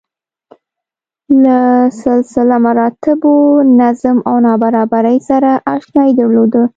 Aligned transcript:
له 1.43 1.59
سلسله 2.03 2.55
مراتبو، 2.65 3.33
نظم 3.79 4.17
او 4.29 4.35
نابرابرۍ 4.45 5.17
سره 5.29 5.51
اشنايي 5.75 6.11
درلوده. 6.19 6.63